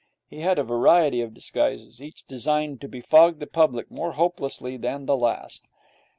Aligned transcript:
He 0.25 0.39
had 0.39 0.57
a 0.57 0.63
variety 0.63 1.21
of 1.21 1.35
disguises, 1.35 2.01
each 2.01 2.25
designed 2.25 2.81
to 2.81 2.87
befog 2.89 3.37
the 3.37 3.45
public 3.45 3.91
more 3.91 4.13
hopelessly 4.13 4.75
than 4.75 5.05
the 5.05 5.15
last. 5.15 5.67